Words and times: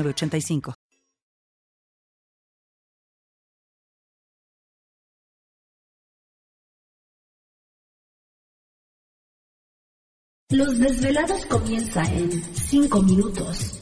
85 0.00 0.74
Los 10.50 10.78
desvelados 10.78 11.46
comienza 11.46 12.02
en 12.02 12.30
5 12.30 13.02
minutos. 13.02 13.81